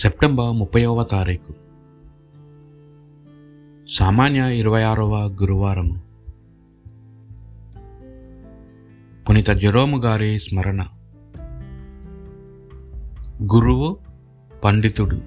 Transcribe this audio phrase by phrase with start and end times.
[0.00, 1.54] September ముప్పైవ తారీఖు.
[3.88, 6.02] సామాన్య ఇరవై ఆరవ గురువారం.
[9.28, 10.84] పునీత జెరోము గారి స్మరణ.
[13.42, 13.98] గురువు
[14.64, 15.20] పండితుడు.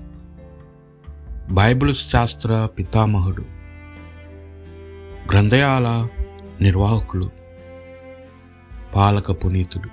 [1.52, 3.44] బైబిల్ శాస్త్ర పితామహుడు.
[5.32, 6.08] గ్రంథయాల
[6.62, 7.30] నిర్వాహకులు.
[8.96, 9.90] పాలక పునీతుడు.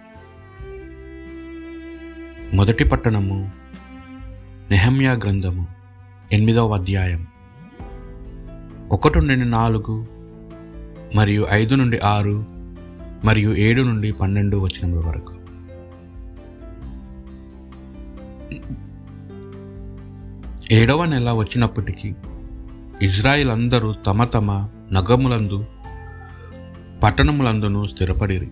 [2.56, 3.59] మొదటి పట్టణము
[4.70, 5.66] నెహమ్యా గ్రంథము
[6.32, 7.26] ఎనిమిదవ అధ్యాయం.
[8.90, 10.06] ఒకటి నుండి నాలుగు
[11.14, 12.46] మరియు ఐదు నుండి ఆరు
[13.24, 15.34] మరియు ఏడు నుండి పన్నెండు వచనముల వరకు.
[20.74, 22.14] ఏడవ నెల వచ్చినప్పటికీ
[23.02, 25.64] ఇజ్రాయిల్ అందరూ తమ తమ నగములందు
[27.02, 28.50] పట్టణములందును స్థిరపడిరి.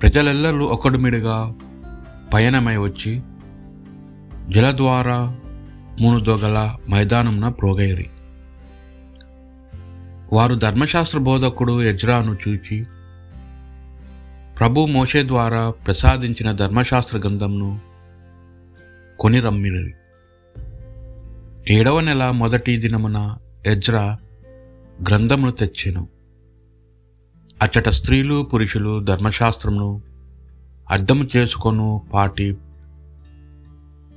[0.00, 1.54] ప్రజలెల్లరూ ఒకడుమిడిగా
[2.34, 3.22] పయనమై వచ్చి
[4.50, 5.36] జలద్వారా
[6.00, 8.10] మునుదొగల మైదానంన ప్రోగైరి.
[10.32, 12.86] వారు ధర్మశాస్త్ర బోధకుడు ఎజ్రాను చూచి
[14.58, 17.80] ప్రభు మోషే ద్వారా ప్రసాదించిన ధర్మశాస్త్ర గ్రంథంను
[19.18, 19.94] కొని రమ్మిరి
[21.68, 24.18] ఏడవ నెల మొదటి దినమున ఎజ్రా
[25.08, 26.08] గ్రంథమును తెచ్చెను.
[27.62, 30.02] అచ్చట స్త్రీలు పురుషులు ధర్మశాస్త్రమును
[30.90, 32.56] అర్థము చేసుకొను పాటి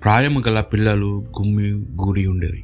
[0.08, 2.64] ప్రాయము గల పిల్లలు గుమ్మి గూడి ఉండేది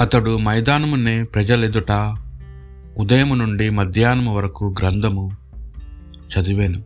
[0.00, 2.16] అతడు మైదానమునే ప్రజలెదుట
[2.98, 5.30] ఉదయం నుండి మధ్యాహ్నం వరకు గ్రంథము
[6.16, 6.82] చదివాను.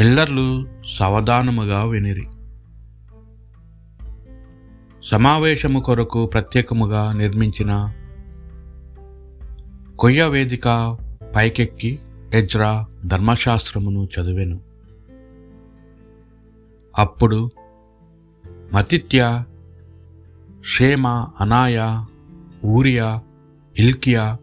[0.00, 2.24] ఎల్లర్లు సవధానముగా వినిరి.
[5.10, 7.92] సమావేశము కొరకు ప్రత్యేకముగా నిర్మించిన
[9.98, 10.96] కొయ్య వేదిక
[11.36, 11.98] పైకెక్కి
[12.34, 14.69] ఎజ్రా ధర్మశాస్త్రమును చదివాను.
[16.98, 17.50] అప్పుడు
[18.72, 19.44] మతిత్య
[20.64, 21.06] షేమ
[21.40, 22.04] అనాయ
[22.64, 23.22] ఊరియా
[23.78, 24.38] ఇల్కియా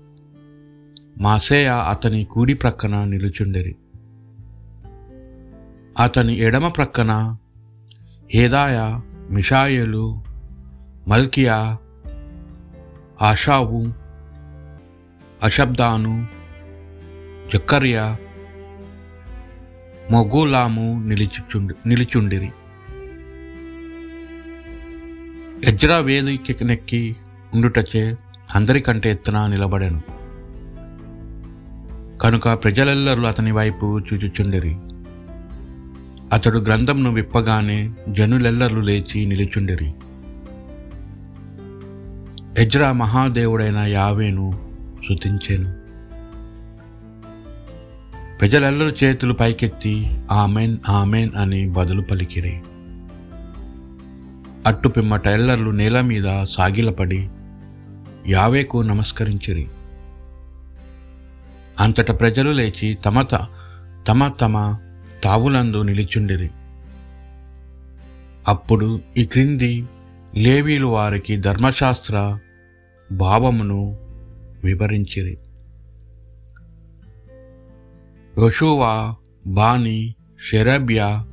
[1.22, 3.76] మాసేయ అతని కూడి ప్రక్కన నిలుచుండెరి.
[6.00, 7.38] అతని ఎడమ ప్రక్కన
[8.32, 9.00] హేదాయ
[9.34, 10.24] మిషాయేలు
[11.08, 11.78] మల్కియా
[13.22, 13.94] ఆషావు
[15.44, 16.28] అషబ్దాను
[17.54, 18.18] జక్కర్యా
[20.12, 22.50] మొగులాము నిలిచుచుండి నిలిచుండిరి.
[25.64, 27.16] ఎజ్రా వేదికెక్కి
[27.54, 28.16] ఉండుటచే
[28.56, 30.02] అందరికంటే ఎత్తున నిలబడెను.
[32.18, 34.78] కనుక ప్రజలెల్లరూ అతని వైపు చూచుచుండిరి.
[36.34, 39.94] అతడు గ్రంథంను విప్పగానే జనులెల్లరూ లేచి నిలుచుండిరి.
[42.58, 44.52] ఎజ్రా మహాదేవుడైన యావేను
[45.08, 45.77] శృతించెను
[48.40, 52.62] ప్రజలెల్లరూ చేతులు పైకెత్తి ఆమెన్ ఆమెన్ అని బదులు పలికిరి.
[54.66, 57.30] అట్టు పిమ్మట ఎల్లర్లు నేల మీద సాగిలపడి
[58.28, 59.68] యావేకు నమస్కరించిరి.
[61.80, 63.48] అంతట ప్రజలు లేచి తమ త-
[64.08, 64.78] తమ తమ
[65.24, 66.50] తావులందు నిలిచుండిరి.
[68.48, 69.86] అప్పుడు ఈ క్రింది
[70.36, 72.40] లేవీలు వారికి ధర్మశాస్త్ర
[73.12, 73.98] భావమును
[74.64, 75.38] వివరించిరి.
[78.40, 79.16] యెషూవా
[79.48, 81.26] బాని షెరబ్యా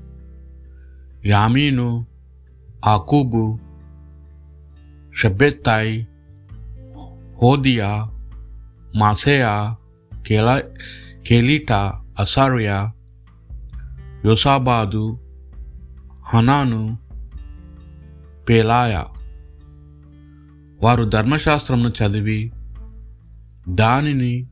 [1.27, 2.07] యామీను
[2.87, 3.59] ఆకూబు
[5.17, 6.05] షబ్బెత్తాయ్
[7.43, 7.91] హోదియా
[8.97, 9.77] మాసేయా
[10.27, 10.61] కేలా
[11.27, 11.81] కేలీటా
[12.19, 12.93] అసారియా
[14.25, 15.19] యోసాబాదు
[16.35, 16.99] హనాను
[18.49, 19.03] పేలాయ.
[20.83, 22.53] వారు ధర్మశాస్త్రంను చదివి
[23.69, 24.47] దానిని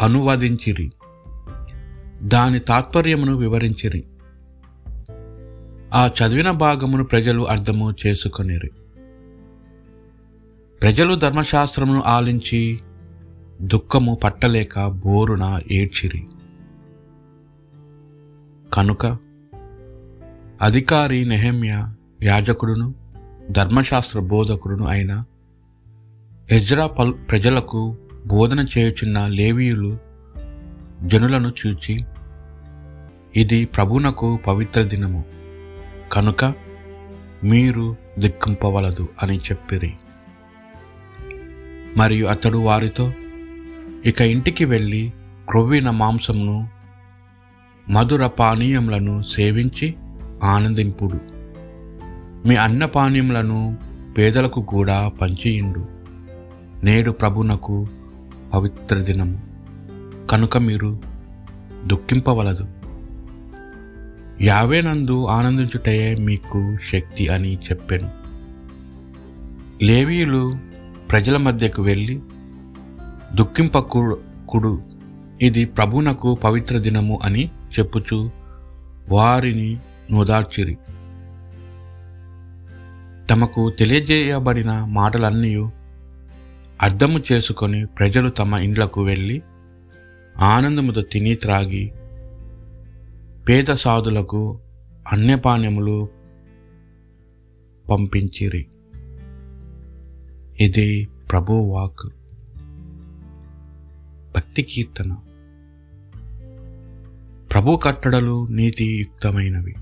[0.00, 0.92] అనువదించిరి.
[2.22, 4.04] దాని తాత్పర్యమును వివరించిరి.
[5.94, 8.70] ఆ చదివిన భాగమును ప్రజలు అర్థము చేసుకొనిరి.
[10.82, 12.80] ప్రజలు ధర్మశాస్త్రమును ఆలించి
[13.62, 16.26] దుఃఖము పట్టలేక బోరున ఏడ్చిరి.
[18.72, 19.06] కనుక
[20.62, 22.94] అధికారి నెహమ్య యాజకుడును
[23.50, 25.24] ధర్మశాస్త్ర బోధకుడును అయిన
[26.50, 27.96] ఎజ్రా పల్ ప్రజలకు
[28.26, 29.98] బోధన చేయుచున్న లేవీయులు
[31.02, 32.04] జనులను చూచి
[33.36, 35.24] ఇది ప్రభునకు పవిత్ర దినము
[36.12, 36.44] కనుక
[37.44, 39.92] మీరు దిక్కింపవలదు అని చెప్పిరి.
[41.96, 43.12] మరియు అతడు వారితో
[44.04, 45.12] ఇక ఇంటికి వెళ్ళి
[45.48, 46.68] క్రొవ్విన మాంసమును
[47.90, 49.94] మధుర పానీయములను సేవించి
[50.44, 51.20] ఆనందింపుడు.
[52.48, 53.76] మీ అన్నపానీయములను
[54.18, 55.86] పేదలకు కూడా పంచియిండు.
[56.84, 57.88] నేడు ప్రభునకు
[58.56, 59.42] పవిత్ర దినము.
[60.26, 60.98] కనుక మీరు
[61.86, 62.66] దుఃఖింపవలదు.
[64.40, 68.10] యావేనందు ఆనందించుటయే మీకు శక్తి అని చెప్పాను.
[69.84, 70.58] లేవీయులు
[71.10, 72.20] ప్రజల మధ్యకు వెళ్ళి
[73.34, 74.82] దుఃఖింపకుడు
[75.42, 78.30] ఇది ప్రభునకు పవిత్ర దినము అని చెప్పుచు
[79.08, 79.78] వారిని
[80.12, 80.78] నుదార్చిరి.
[83.30, 85.70] తమకు తెలియజేయబడిన మాటలన్నీ
[86.82, 89.42] అర్థము చేసుకొని ప్రజలు తమ ఇండ్లకు వెళ్ళి
[90.38, 91.92] ఆనందముతో తిని త్రాగి
[93.48, 94.58] పేద సాధులకు
[95.12, 96.08] అన్యపానములు
[97.90, 98.66] పంపించిరి.
[100.60, 102.14] ఇది ప్రభు వాక్
[104.36, 105.16] భక్తి కీర్తన.
[107.52, 109.74] ప్రభు కట్టడలు నీతియుక్తమైనవి.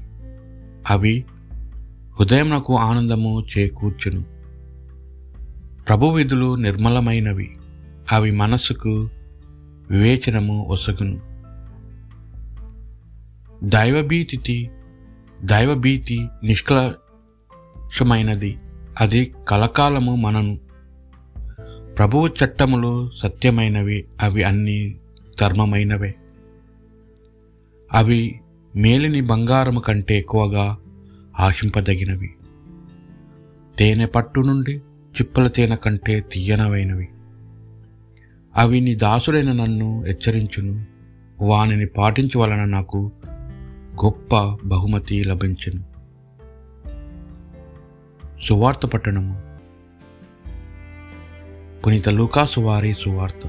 [0.91, 1.25] అవి
[2.21, 4.34] హృదయమునకు ఆనందము చేకూర్చును.
[5.89, 7.57] ప్రభు విధులు నిర్మలమైనవి.
[8.13, 9.09] అవి మనసుకు
[9.91, 11.21] వివేచనము ఒసగును.
[13.65, 14.71] దైవభీతి
[15.45, 18.59] దైవభీతి నిష్కలషమైనది
[19.01, 20.59] అది కలకాలము మనను.
[21.99, 24.97] ప్రభువు చట్టములు సత్యమైనవి అవి అన్ని
[25.41, 26.15] ధర్మమైనవే.
[27.93, 28.41] అవి
[28.77, 30.77] మేలిని బంగారము కంటే ఎక్కువగా
[31.41, 32.35] ఆశింపదగినవి.
[33.79, 34.81] తేనె పట్టు నుండి
[35.15, 37.09] చిప్పల తేనె కంటే తీయనవైనవి.
[38.57, 40.85] అవి నీ దాసుడైన నన్ను హెచ్చరించును.
[41.41, 43.13] వానిని పాటించు వలన నాకు
[44.05, 45.85] గొప్ప బహుమతి లభించును.
[48.47, 49.43] సువార్త పట్టణము.
[51.87, 53.49] పునీత లూకాసు వారి సువార్త.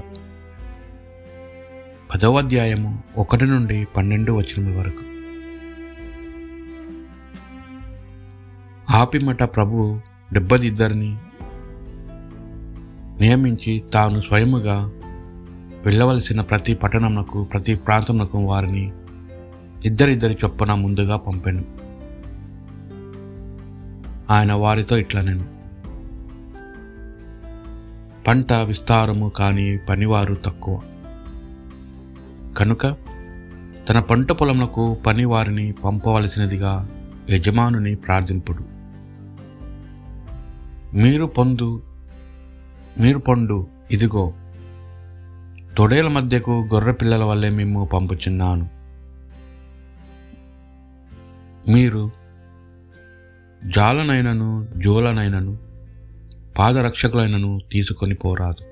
[2.14, 5.06] పదవ అధ్యాయము ఒకటి నుండి పన్నెండు వచనముల వరకు.
[8.96, 10.00] ఆపిమట ప్రభు
[10.32, 11.16] డెబ్బదిద్దరిని
[13.20, 14.90] నియమించి తాను స్వయముగా
[15.84, 18.92] వెళ్ళవలసిన ప్రతి పట్టణమునకు ప్రతి ప్రాంతమునకు వారిని
[19.84, 21.64] ఇద్దరిద్దరి చొప్పున ముందుగా పంపాను.
[24.30, 25.44] ఆయన వారితో ఇట్లా నేను.
[28.26, 30.80] పంట విస్తారము కానీ పనివారు తక్కువ.
[32.56, 32.86] కనుక
[33.88, 36.88] తన పంట పొలములకు పనివారిని పంపవలసినదిగా
[37.30, 38.64] యజమానుని ప్రార్థింపుడు.
[40.96, 41.82] మీరు పొందు
[42.98, 44.34] మీరు పండు ఇదిగో
[45.78, 48.70] తొడేల మధ్యకు గొర్రె పిల్లల వల్లే మేము పంపుచున్నాను.
[51.68, 52.10] మీరు
[53.68, 55.58] జాలనైనను జోలనైనను
[56.58, 58.64] పాదరక్షకులైనను తీసుకొని పోరాదు.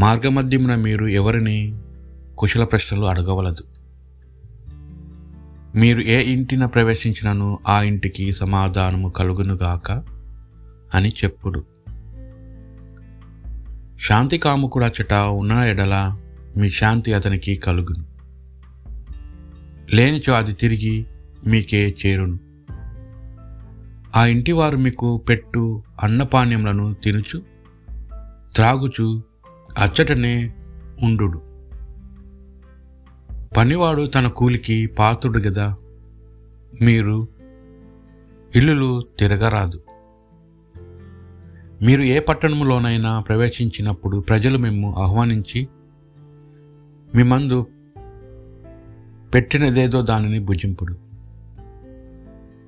[0.00, 1.80] మార్గమధ్యమున మీరు ఎవరిని
[2.38, 3.62] కుశల ప్రశ్నలు అడగవలదు.
[5.78, 10.02] మీరు ఏ ఇంటిన ప్రవేశించినను ఆ ఇంటికి సమాధానము కలుగునుగాక
[10.94, 11.75] అని చెప్పుడు.
[14.08, 16.18] శాంతి కాముకుడచ్చట ఉన్న ఎడల
[16.56, 18.04] మీ శాంతి అతనికి కలుగును.
[19.96, 21.06] లేనిచో అది తిరిగి
[21.46, 22.38] మీకే చేరును.
[24.16, 27.42] ఆ ఇంటి వారు మీకు పెట్టు అన్నపానీయములను తినుచు
[28.54, 29.22] త్రాగుచు
[29.78, 30.54] అచ్చటనే
[31.02, 31.42] ఉండు
[33.56, 35.76] పనివాడు తన కూలికి పాతుడు గదా
[36.82, 37.28] మీరు
[38.56, 39.80] ఇల్లులు తిరగరాదు.
[41.82, 45.68] మీరు ఏ పట్టణంలోనైనా ప్రవేశించినప్పుడు ప్రజలు మేము ఆహ్వానించి
[47.14, 47.66] మీ మందు
[49.34, 50.96] పెట్టినదేదో దానిని భుజింపుడు.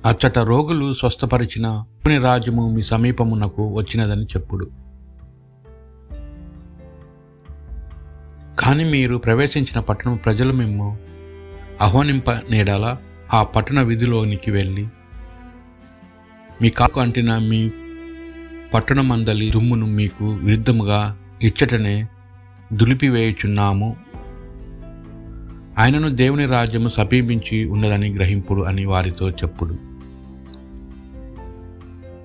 [0.07, 4.71] అచ్చట రోగులు స్వస్థపరిచిన దేవుని రాజ్యము మీ సమీపమునకు వచ్చినదని చెప్పుడు.
[8.59, 10.99] కానీ మీరు ప్రవేశించిన పట్టణం ప్రజలు మేము
[11.83, 12.97] ఆహ్వానింప నేడాల?
[13.35, 14.87] ఆ పట్టణ విధిలోనికి వెళ్ళి
[16.63, 17.71] మీ కాకు అంటిన మీ
[18.75, 22.07] పట్టణమందలి దుమ్మును మీకు విరుద్ధముగా ఇచ్చటనే
[22.73, 23.97] దులిపివేయుచున్నాము.
[25.79, 29.79] ఆయనను దేవుని రాజ్యము సమీపించి ఉన్నదని గ్రహింపుడు అని వారితో చెప్పుడు.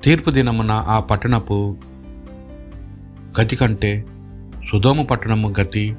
[0.03, 1.77] తీర్పు దినమున ఆ పట్టణపు
[3.41, 4.05] గతి కంటే
[4.71, 5.95] సుధోమ పట్టణము గతి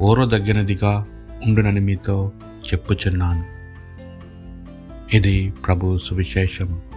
[0.00, 1.06] ఓరదగినదిగా
[1.46, 2.32] ఉండునని మీతో
[2.66, 3.44] చెప్పుచున్నాను.
[5.16, 6.89] ఇది ప్రభు సువిశేషము.